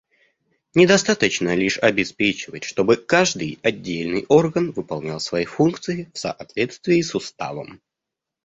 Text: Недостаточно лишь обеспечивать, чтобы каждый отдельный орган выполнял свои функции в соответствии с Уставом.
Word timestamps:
Недостаточно 0.73 1.53
лишь 1.53 1.77
обеспечивать, 1.77 2.63
чтобы 2.63 2.95
каждый 2.97 3.59
отдельный 3.61 4.25
орган 4.29 4.71
выполнял 4.71 5.19
свои 5.19 5.45
функции 5.45 6.09
в 6.11 6.17
соответствии 6.17 7.01
с 7.03 7.13
Уставом. 7.13 7.79